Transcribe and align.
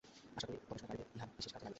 আশা 0.37 0.45
করি 0.47 0.57
গবেষণাকারীদের 0.61 1.07
ইহা 1.15 1.25
বিশেষ 1.29 1.51
কাজে 1.53 1.57
লাগিবে। 1.57 1.69